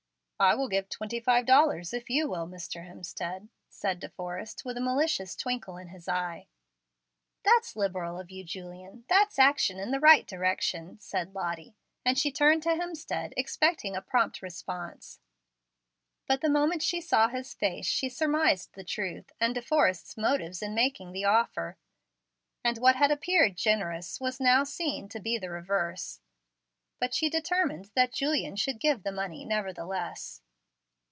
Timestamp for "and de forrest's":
19.39-20.17